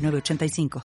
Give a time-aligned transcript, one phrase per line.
[0.00, 0.89] 8985.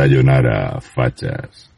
[0.00, 1.70] Sayonara, fachas.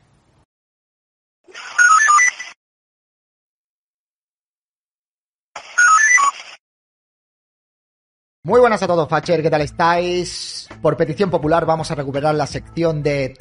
[8.45, 10.69] Muy buenas a todos, Facher, ¿qué tal estáis?
[10.81, 13.35] Por petición popular vamos a recuperar la sección de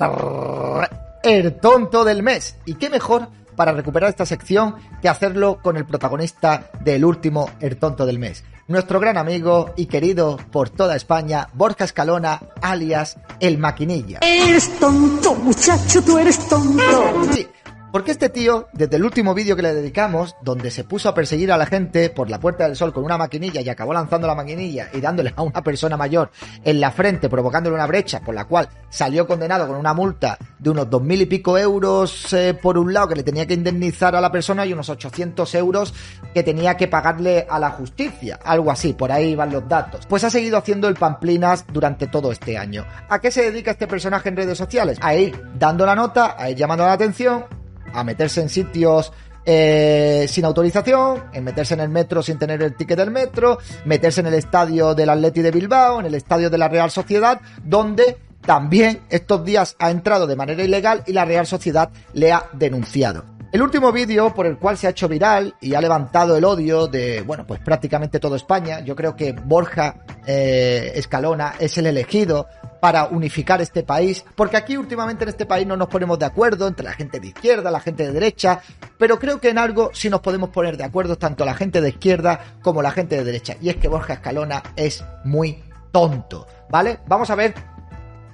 [1.22, 2.57] El tonto del mes.
[2.66, 7.78] ¿Y qué mejor para recuperar esta sección que hacerlo con el protagonista del último El
[7.78, 8.44] tonto del mes?
[8.71, 14.19] Nuestro gran amigo y querido por toda España, Borja Escalona, alias El Maquinilla.
[14.21, 17.27] Eres tonto, muchacho, tú eres tonto.
[17.33, 17.45] Sí,
[17.91, 21.52] porque este tío, desde el último vídeo que le dedicamos, donde se puso a perseguir
[21.52, 24.35] a la gente por la Puerta del Sol con una maquinilla y acabó lanzando la
[24.35, 26.31] maquinilla y dándole a una persona mayor
[26.63, 30.69] en la frente, provocándole una brecha, por la cual salió condenado con una multa de
[30.69, 34.16] unos dos mil y pico euros eh, por un lado que le tenía que indemnizar
[34.16, 35.94] a la persona y unos 800 euros
[36.34, 38.40] que tenía que pagarle a la justicia.
[38.44, 40.06] Algo así, por ahí van los datos.
[40.06, 42.85] Pues ha seguido haciendo el pamplinas durante todo este año.
[43.09, 44.97] ¿A qué se dedica este personaje en redes sociales?
[45.02, 47.46] A ir dando la nota, a ir llamando la atención,
[47.94, 49.12] a meterse en sitios
[49.46, 54.22] eh, sin autorización, en meterse en el metro sin tener el ticket del metro, meterse
[54.22, 58.18] en el estadio del Atleti de Bilbao, en el estadio de la Real Sociedad, donde
[58.41, 63.25] también estos días ha entrado de manera ilegal y la Real Sociedad le ha denunciado.
[63.52, 66.88] El último vídeo por el cual se ha hecho viral y ha levantado el odio
[66.88, 72.47] de, bueno, pues prácticamente toda España, yo creo que Borja eh, Escalona es el elegido
[72.81, 76.67] para unificar este país, porque aquí últimamente en este país no nos ponemos de acuerdo
[76.67, 78.59] entre la gente de izquierda, la gente de derecha,
[78.97, 81.89] pero creo que en algo sí nos podemos poner de acuerdo tanto la gente de
[81.89, 86.99] izquierda como la gente de derecha, y es que Borja Escalona es muy tonto, ¿vale?
[87.07, 87.53] Vamos a ver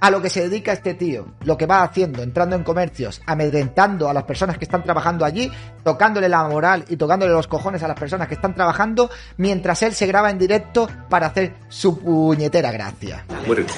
[0.00, 4.08] a lo que se dedica este tío, lo que va haciendo, entrando en comercios, amedrentando
[4.08, 5.50] a las personas que están trabajando allí,
[5.82, 9.92] tocándole la moral y tocándole los cojones a las personas que están trabajando, mientras él
[9.94, 13.72] se graba en directo para hacer su puñetera gracia rico.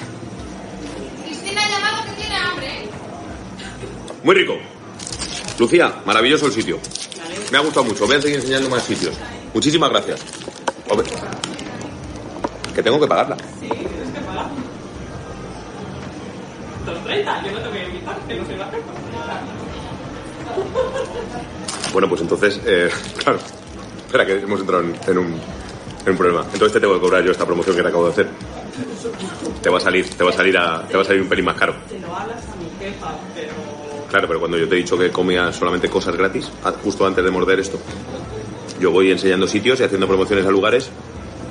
[1.24, 2.88] Cristina, llamado que tiene hambre.
[4.22, 4.56] Muy rico.
[5.58, 6.78] Lucía, maravilloso el sitio.
[7.50, 8.06] Me ha gustado mucho.
[8.06, 9.14] Voy a seguir enseñando más sitios.
[9.52, 10.20] Muchísimas gracias.
[10.88, 11.06] Hombre,
[12.74, 13.36] que tengo que pagarla.
[13.60, 14.46] Sí, tienes que pagar.
[16.86, 18.92] 230, yo no te voy a invitar, que no soy la jefa.
[21.92, 23.38] Bueno, pues entonces, eh, claro.
[24.06, 25.26] Espera, que hemos entrado en, en un,
[26.04, 26.42] en un problema.
[26.52, 28.28] Entonces te tengo que cobrar yo esta promoción que te acabo de hacer.
[29.62, 31.44] Te va a salir, te va a salir a, te va a salir un pelín
[31.44, 31.74] más caro.
[31.88, 33.12] Te lo hablas a mi jefa.
[34.10, 36.50] Claro, pero cuando yo te he dicho que comía solamente cosas gratis,
[36.82, 37.78] justo antes de morder esto,
[38.80, 40.90] yo voy enseñando sitios y haciendo promociones a lugares.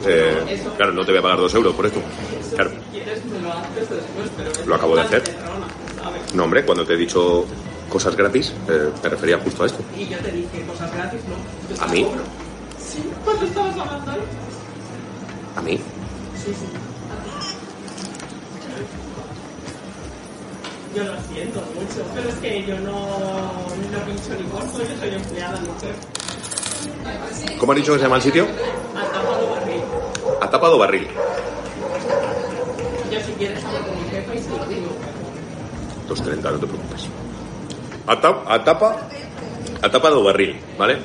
[0.06, 2.02] eh, claro, no te voy a pagar dos euros por esto.
[2.56, 5.24] Claro, Si quieres, me lo acabo de hacer.
[6.34, 7.46] No, hombre, cuando te he dicho
[7.90, 9.80] cosas gratis, eh, me refería justo a esto.
[9.98, 11.84] Y yo te dije cosas gratis, ¿no?
[11.84, 12.06] ¿A mí?
[12.78, 14.12] Sí, cuando estabas hablando.
[15.56, 15.78] ¿A mí?
[16.44, 16.66] Sí, sí.
[21.00, 25.14] Yo lo siento mucho, pero es que yo no, no pincho ni corto, yo soy
[25.16, 25.96] empleada, mujer.
[27.58, 28.46] ¿Cómo has dicho que se llama el sitio?
[28.96, 29.82] A tapado barril.
[30.42, 31.08] A tapado barril.
[33.12, 34.88] Yo si quieres hablo con mi jefa y se lo digo.
[36.10, 37.08] 230, no te preocupes.
[38.08, 38.98] A, tap- a tapa.
[39.82, 40.98] A tapado barril, ¿vale?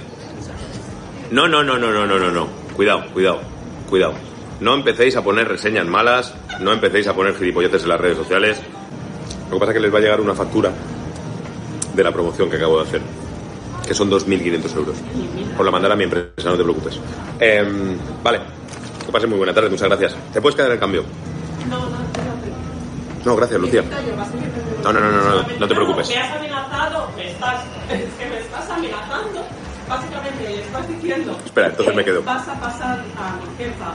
[1.31, 2.49] No, no, no, no, no, no, no, no.
[2.75, 3.41] Cuidado, cuidado,
[3.89, 4.15] cuidado.
[4.61, 8.61] No empecéis a poner reseñas malas, no empecéis a poner gilipolleces en las redes sociales.
[9.55, 10.73] Lo que pasa es que les va a llegar una factura
[11.95, 13.01] de la promoción que acabo de hacer,
[13.87, 14.97] que son 2.500 euros.
[15.57, 16.99] Por la mandar a mi empresa, no te preocupes.
[17.39, 18.41] Em, vale,
[19.07, 20.17] que pases muy buena tarde, muchas gracias.
[20.33, 21.05] ¿Te puedes quedar en el cambio?
[21.71, 21.99] No, no.
[23.25, 23.85] No, gracias, Lucía.
[24.83, 26.09] No, no, no, no, no, no te preocupes.
[26.09, 29.41] Me has amenazado, me estás, es que me estás amenazando.
[29.89, 31.39] Básicamente le estás diciendo.
[31.45, 32.23] Espera, entonces que me quedo.
[32.25, 33.95] Vas a pasar a mi jefa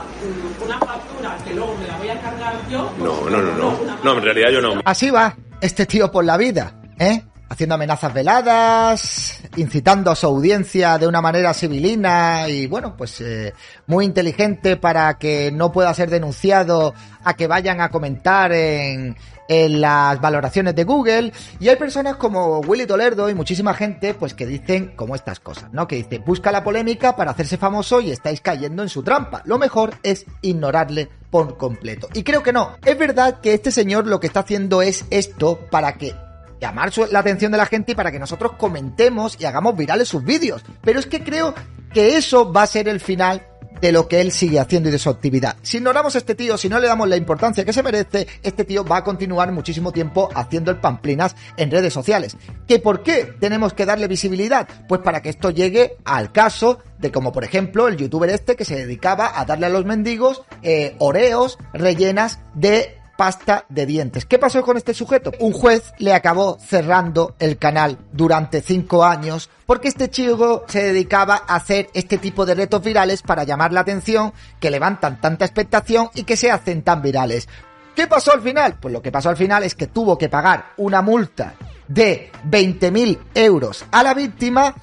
[0.64, 2.90] una factura que luego me la voy a cargar yo.
[2.98, 3.76] No, no, no, no.
[4.02, 4.80] No, en realidad yo no.
[4.86, 7.22] Así va este tío por la vida, ¿eh?
[7.50, 13.52] Haciendo amenazas veladas, incitando a su audiencia de una manera civilina y bueno, pues eh,
[13.86, 16.94] muy inteligente para que no pueda ser denunciado
[17.24, 19.16] a que vayan a comentar en,
[19.50, 21.32] en las valoraciones de Google.
[21.58, 25.72] Y hay personas como Willy Tolerdo y muchísima gente pues que dicen como estas cosas,
[25.72, 25.88] ¿no?
[25.88, 29.42] Que dice, busca la polémica para hacerse famoso y estáis cayendo en su trampa.
[29.44, 32.08] Lo mejor es ignorarle por completo.
[32.14, 32.76] Y creo que no.
[32.84, 36.14] Es verdad que este señor lo que está haciendo es esto para que
[36.60, 40.24] llamar la atención de la gente y para que nosotros comentemos y hagamos virales sus
[40.24, 40.62] vídeos.
[40.82, 41.54] Pero es que creo
[41.92, 43.46] que eso va a ser el final
[43.80, 45.56] de lo que él sigue haciendo y de su actividad.
[45.62, 48.64] Si ignoramos a este tío, si no le damos la importancia que se merece, este
[48.64, 52.36] tío va a continuar muchísimo tiempo haciendo el pamplinas en redes sociales.
[52.66, 54.68] ¿Que por qué tenemos que darle visibilidad?
[54.88, 58.66] Pues para que esto llegue al caso de como por ejemplo el youtuber este que
[58.66, 64.24] se dedicaba a darle a los mendigos eh, oreos rellenas de pasta de dientes.
[64.24, 65.30] ¿Qué pasó con este sujeto?
[65.40, 71.42] Un juez le acabó cerrando el canal durante cinco años porque este chico se dedicaba
[71.46, 76.08] a hacer este tipo de retos virales para llamar la atención, que levantan tanta expectación
[76.14, 77.46] y que se hacen tan virales.
[77.94, 78.78] ¿Qué pasó al final?
[78.80, 81.56] Pues lo que pasó al final es que tuvo que pagar una multa
[81.88, 84.74] de 20.000 euros a la víctima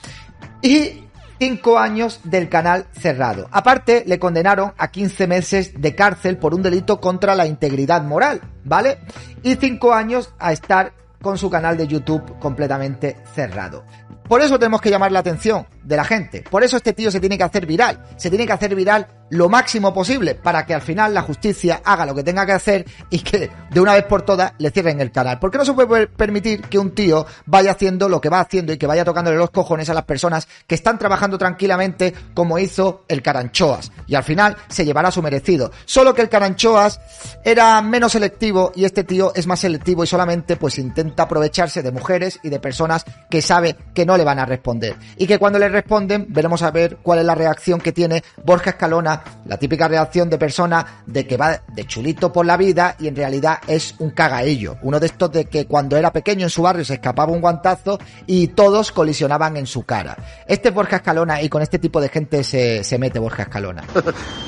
[0.61, 1.06] y
[1.39, 3.47] 5 años del canal cerrado.
[3.51, 8.41] Aparte, le condenaron a 15 meses de cárcel por un delito contra la integridad moral,
[8.63, 8.99] ¿vale?
[9.43, 13.83] Y 5 años a estar con su canal de YouTube completamente cerrado.
[14.27, 16.43] Por eso tenemos que llamar la atención de la gente.
[16.49, 18.03] Por eso este tío se tiene que hacer viral.
[18.17, 22.05] Se tiene que hacer viral lo máximo posible para que al final la justicia haga
[22.05, 25.11] lo que tenga que hacer y que de una vez por todas le cierren el
[25.11, 25.39] canal.
[25.39, 28.77] Porque no se puede permitir que un tío vaya haciendo lo que va haciendo y
[28.77, 33.21] que vaya tocándole los cojones a las personas que están trabajando tranquilamente como hizo el
[33.21, 33.91] Caranchoas.
[34.07, 35.71] Y al final se llevará su merecido.
[35.85, 36.99] Solo que el Caranchoas
[37.43, 41.91] era menos selectivo y este tío es más selectivo y solamente pues intenta aprovecharse de
[41.91, 44.95] mujeres y de personas que sabe que no le van a responder.
[45.17, 48.71] Y que cuando le responden veremos a ver cuál es la reacción que tiene Borja
[48.71, 53.07] Escalona, la típica reacción de persona de que va de chulito por la vida y
[53.07, 54.77] en realidad es un cagaello.
[54.81, 57.99] Uno de estos de que cuando era pequeño en su barrio se escapaba un guantazo
[58.25, 60.17] y todos colisionaban en su cara.
[60.47, 63.83] Este es Borja Escalona y con este tipo de gente se, se mete Borja Escalona.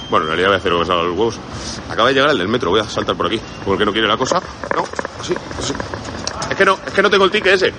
[0.10, 1.40] Bueno, en realidad voy a hacer los huevos.
[1.88, 3.40] Acaba de llegar el del metro, voy a saltar por aquí.
[3.64, 4.42] Porque no quiere la cosa.
[4.76, 4.84] No,
[5.22, 5.74] sí, sí.
[6.50, 7.74] Es que no, es que no tengo el ticket ese.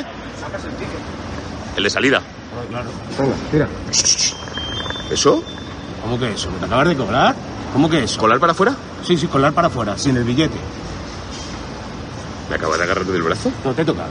[0.00, 0.04] ¿Qué?
[1.76, 2.20] El de salida.
[2.70, 2.88] Claro.
[3.18, 3.68] Venga, tira.
[5.10, 5.42] ¿Eso?
[6.02, 6.50] ¿Cómo que eso?
[6.50, 7.34] ¿Me te acabas de cobrar?
[7.72, 8.18] ¿Cómo que eso?
[8.20, 8.74] ¿Colar para afuera?
[9.06, 10.56] Sí, sí, colar para afuera, sin el billete.
[12.48, 13.50] ¿Me acabas de agarrar del brazo?
[13.64, 14.08] No, te he tocado.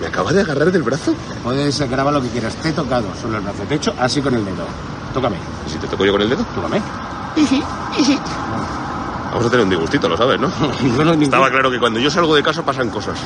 [0.00, 1.14] ¿Me acabas de agarrar del brazo?
[1.42, 2.54] Puedes grabar lo que quieras.
[2.56, 3.62] Te he tocado sobre el brazo.
[3.64, 4.66] Te he hecho así con el dedo.
[5.14, 5.36] Tócame.
[5.66, 6.44] ¿Y si te toco yo con el dedo?
[6.54, 6.80] Tócame.
[9.30, 10.48] Vamos a tener un disgustito, lo sabes, ¿no?
[11.04, 13.18] No- Estaba claro que cuando yo salgo de casa pasan cosas.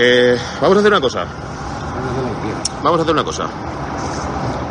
[0.00, 1.26] Eh, vamos a hacer una cosa.
[2.82, 3.48] Vamos a hacer una cosa.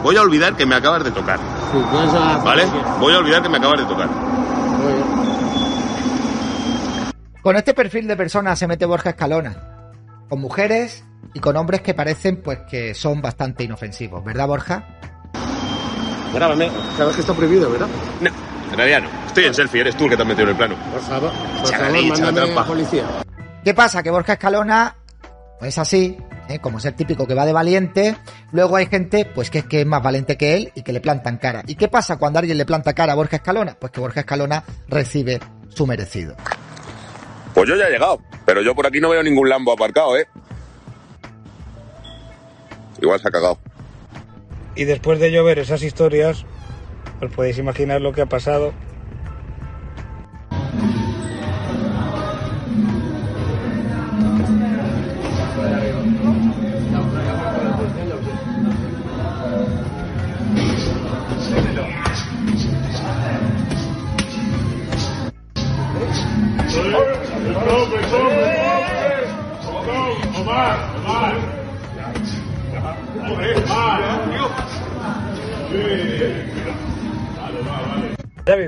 [0.02, 1.38] Voy a olvidar que me acabas de tocar.
[2.46, 2.66] ¿Vale?
[3.00, 4.08] Voy a olvidar que me acabas de tocar.
[7.42, 9.56] Con este perfil de persona se mete Borja Escalona.
[10.30, 11.04] Con mujeres
[11.34, 14.86] y con hombres que parecen pues que son bastante inofensivos, ¿verdad Borja?
[16.34, 16.70] Grábame.
[16.98, 17.88] Sabes que está prohibido, ¿verdad?
[18.22, 18.30] No,
[18.72, 19.28] en realidad no.
[19.28, 20.76] Estoy en selfie, eres tú el que te has metido en el plano.
[20.92, 21.32] Por favor,
[21.62, 22.62] por favor, mándame trampa.
[22.62, 23.04] a policía.
[23.64, 24.02] ¿Qué pasa?
[24.02, 24.96] Que Borja Escalona
[25.62, 26.18] es así,
[26.50, 26.60] ¿eh?
[26.60, 28.16] como es el típico que va de valiente,
[28.52, 31.02] luego hay gente pues que es que es más valiente que él y que le
[31.02, 31.64] plantan cara.
[31.66, 33.76] ¿Y qué pasa cuando alguien le planta cara a Borja Escalona?
[33.80, 36.36] Pues que Borja Escalona recibe su merecido.
[37.54, 40.28] Pues yo ya he llegado, pero yo por aquí no veo ningún Lambo aparcado, ¿eh?
[43.02, 43.58] Igual se ha cagado.
[44.76, 46.46] Y después de llover esas historias,
[47.20, 48.74] os podéis imaginar lo que ha pasado.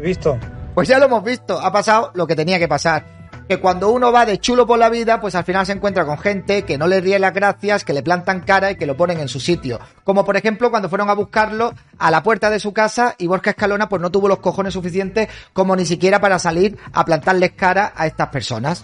[0.02, 0.40] Visto.
[0.74, 3.20] Pues ya lo hemos visto, ha pasado lo que tenía que pasar.
[3.50, 6.20] Que cuando uno va de chulo por la vida, pues al final se encuentra con
[6.20, 9.20] gente que no le ríe las gracias, que le plantan cara y que lo ponen
[9.20, 9.80] en su sitio.
[10.04, 13.50] Como por ejemplo cuando fueron a buscarlo a la puerta de su casa y Borja
[13.50, 17.92] Escalona pues no tuvo los cojones suficientes como ni siquiera para salir a plantarles cara
[17.96, 18.84] a estas personas.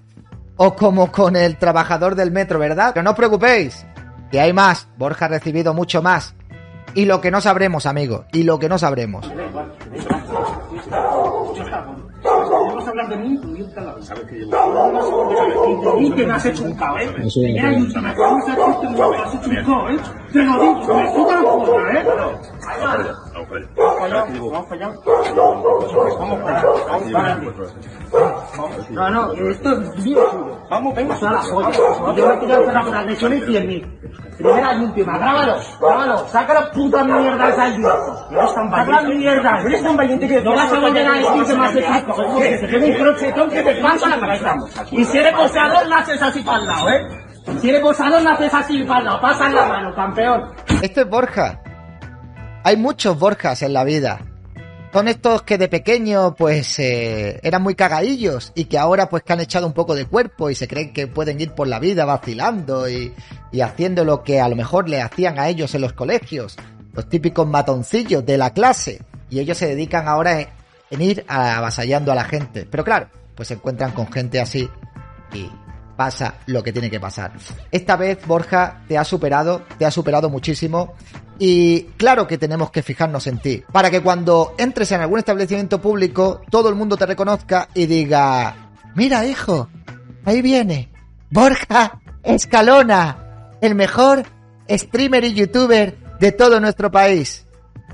[0.57, 2.91] o como con el trabajador del metro, ¿verdad?
[2.93, 3.85] Pero no os preocupéis,
[4.31, 4.87] que hay más.
[4.97, 6.35] Borja ha recibido mucho más.
[6.93, 9.25] Y lo que no sabremos, amigo, y lo que no sabremos.
[12.23, 15.99] Vamos a hablar de mí, y yo te la sabes que llevo.
[15.99, 17.09] Y que me has hecho un cao, ¿eh?
[17.35, 19.99] Mira, ayúdame, que vamos a hacer un cao, has hecho un cao, ¿eh?
[20.31, 22.05] Te lo digo, me suda la polla, ¿eh?
[23.49, 24.95] Vamos para allá, vamos para allá.
[26.19, 27.39] Vamos para allá, vamos para allá.
[28.89, 30.57] No, no, esto es bien chulo.
[30.69, 31.71] Vamos, venga, suda la polla.
[32.15, 34.37] Yo me he tirado por las lesiones 100.000.
[34.37, 38.27] Primera y última, grábalo, grábalo, saca la puta mierda esa al directo.
[38.31, 38.93] Eres tan valiente.
[38.93, 41.73] Saca la mierda, eres tan valiente que no vas a volver a decir que más
[41.73, 42.39] de pico.
[42.39, 44.55] Que se quede un crochetón que te pasa la cabeza.
[44.91, 47.07] Y si eres boxeador, no haces así para el lado, ¿eh?
[47.59, 49.21] Si eres boxeador, no haces así para el lado.
[49.21, 50.51] Pasa en la mano, campeón.
[50.81, 51.60] Este es Borja.
[52.63, 54.21] Hay muchos Borjas en la vida.
[54.93, 59.33] Son estos que de pequeño pues eh, eran muy cagadillos y que ahora pues que
[59.33, 62.03] han echado un poco de cuerpo y se creen que pueden ir por la vida
[62.05, 63.13] vacilando y,
[63.51, 66.57] y haciendo lo que a lo mejor le hacían a ellos en los colegios.
[66.93, 69.01] Los típicos matoncillos de la clase.
[69.29, 70.47] Y ellos se dedican ahora en,
[70.91, 72.67] en ir avasallando a la gente.
[72.69, 74.69] Pero claro, pues se encuentran con gente así
[75.33, 75.49] y
[76.01, 77.31] pasa lo que tiene que pasar.
[77.71, 80.95] Esta vez Borja te ha superado, te ha superado muchísimo
[81.37, 85.79] y claro que tenemos que fijarnos en ti, para que cuando entres en algún establecimiento
[85.79, 89.69] público todo el mundo te reconozca y diga, mira hijo,
[90.25, 90.91] ahí viene,
[91.29, 94.23] Borja Escalona, el mejor
[94.67, 97.45] streamer y youtuber de todo nuestro país.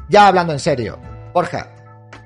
[0.07, 0.97] Ya hablando en serio,
[1.33, 1.75] Borja,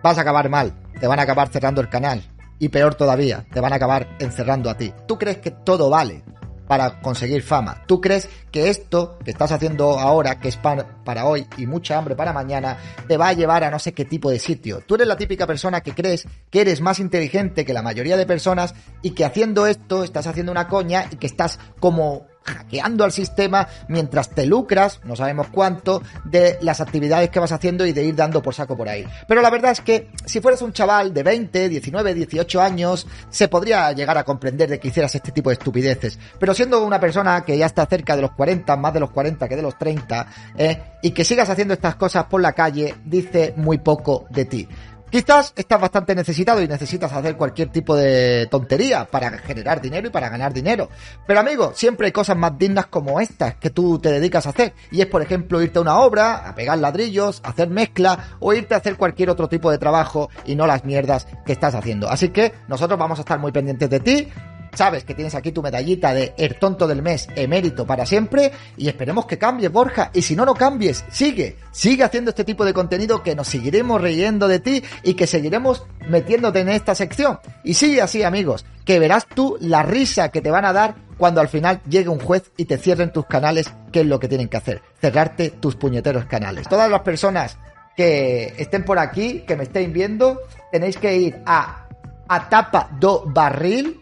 [0.04, 2.22] vas a acabar mal, te van a acabar cerrando el canal.
[2.62, 4.94] Y peor todavía, te van a acabar encerrando a ti.
[5.08, 6.24] ¿Tú crees que todo vale
[6.68, 7.82] para conseguir fama?
[7.88, 11.98] ¿Tú crees que esto que estás haciendo ahora, que es pan para hoy y mucha
[11.98, 12.78] hambre para mañana,
[13.08, 14.84] te va a llevar a no sé qué tipo de sitio?
[14.86, 18.28] Tú eres la típica persona que crees que eres más inteligente que la mayoría de
[18.28, 23.12] personas y que haciendo esto estás haciendo una coña y que estás como hackeando al
[23.12, 28.04] sistema mientras te lucras, no sabemos cuánto, de las actividades que vas haciendo y de
[28.04, 29.06] ir dando por saco por ahí.
[29.28, 33.48] Pero la verdad es que si fueras un chaval de 20, 19, 18 años, se
[33.48, 36.18] podría llegar a comprender de que hicieras este tipo de estupideces.
[36.40, 39.48] Pero siendo una persona que ya está cerca de los 40, más de los 40
[39.48, 43.54] que de los 30, eh, y que sigas haciendo estas cosas por la calle, dice
[43.58, 44.68] muy poco de ti.
[45.12, 50.10] Quizás estás bastante necesitado y necesitas hacer cualquier tipo de tontería para generar dinero y
[50.10, 50.88] para ganar dinero.
[51.28, 54.74] Pero amigo, siempre hay cosas más dignas como estas que tú te dedicas a hacer.
[54.90, 58.54] Y es, por ejemplo, irte a una obra, a pegar ladrillos, a hacer mezcla o
[58.54, 62.10] irte a hacer cualquier otro tipo de trabajo y no las mierdas que estás haciendo.
[62.10, 64.30] Así que nosotros vamos a estar muy pendientes de ti
[64.74, 68.88] Sabes que tienes aquí tu medallita de el tonto del mes emérito para siempre y
[68.88, 70.12] esperemos que cambies, Borja.
[70.14, 71.04] Y si no, no cambies.
[71.12, 75.28] Sigue, sigue haciendo este tipo de contenido que nos seguiremos riendo de ti y que
[75.28, 77.40] seguiremos metiéndote en esta sección.
[77.64, 81.42] Y sigue así, amigos, que verás tú la risa que te van a dar cuando
[81.42, 84.48] al final llegue un juez y te cierren tus canales, que es lo que tienen
[84.48, 86.68] que hacer, cerrarte tus puñeteros canales.
[86.68, 87.58] Todas las personas
[87.96, 91.88] que estén por aquí, que me estén viendo, tenéis que ir a
[92.28, 94.01] Atapa do Barril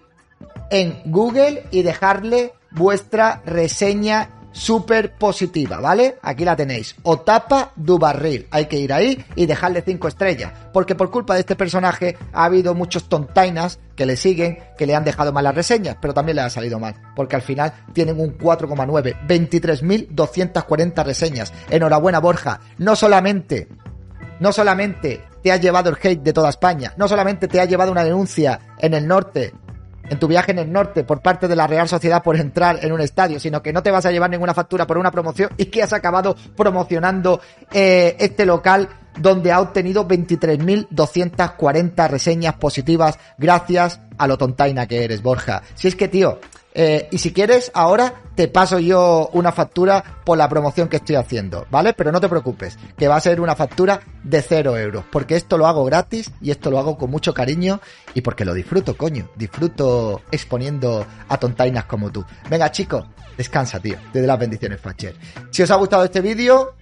[0.70, 6.18] en Google y dejarle vuestra reseña súper positiva, ¿vale?
[6.22, 6.96] Aquí la tenéis.
[7.04, 8.48] Otapa du Barril.
[8.52, 10.52] Hay que ir ahí y dejarle cinco estrellas.
[10.74, 14.96] Porque por culpa de este personaje ha habido muchos tontainas que le siguen, que le
[14.96, 16.96] han dejado malas reseñas, pero también le ha salido mal.
[17.16, 19.28] Porque al final tienen un 4,9.
[19.28, 21.54] 23.240 reseñas.
[21.70, 22.60] Enhorabuena, Borja.
[22.78, 23.68] No solamente,
[24.40, 27.92] no solamente te ha llevado el hate de toda España, no solamente te ha llevado
[27.92, 29.54] una denuncia en el norte
[30.10, 32.92] en tu viaje en el norte por parte de la Real Sociedad por entrar en
[32.92, 35.66] un estadio, sino que no te vas a llevar ninguna factura por una promoción y
[35.66, 44.28] que has acabado promocionando eh, este local donde ha obtenido 23.240 reseñas positivas gracias a
[44.28, 45.62] lo tontaina que eres, Borja.
[45.76, 46.40] Si es que, tío,
[46.82, 51.18] eh, y si quieres, ahora te paso yo una factura por la promoción que estoy
[51.18, 51.94] haciendo, ¿vale?
[51.94, 55.58] Pero no te preocupes, que va a ser una factura de cero euros, porque esto
[55.58, 57.82] lo hago gratis y esto lo hago con mucho cariño
[58.14, 59.30] y porque lo disfruto, coño.
[59.36, 62.24] Disfruto exponiendo a tontainas como tú.
[62.50, 63.06] Venga, chicos,
[63.38, 63.98] descansa, tío.
[64.14, 65.18] Te doy las bendiciones, Facher.
[65.52, 66.76] Si os ha gustado este vídeo,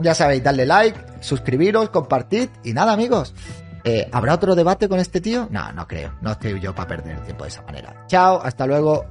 [0.00, 3.32] ya sabéis, darle like, suscribiros, compartid y nada, amigos.
[3.84, 5.46] Eh, ¿Habrá otro debate con este tío?
[5.52, 6.12] No, no creo.
[6.20, 8.04] No estoy yo para perder el tiempo de esa manera.
[8.08, 9.06] Chao, hasta luego.